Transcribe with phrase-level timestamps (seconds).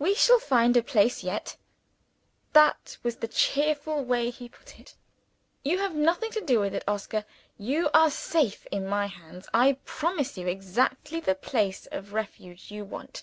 [0.00, 1.56] 'We shall find a place yet'
[2.54, 4.96] (that was the cheerful way he put it);
[5.62, 7.24] 'you have nothing to do with it, Oscar;
[7.56, 12.84] you are safe in my hands; I promise you exactly the place of refuge you
[12.84, 13.22] want.'